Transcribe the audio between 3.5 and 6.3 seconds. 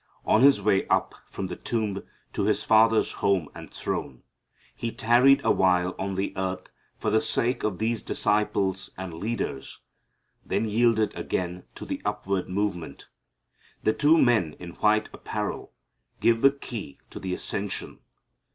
and throne, He tarried awhile on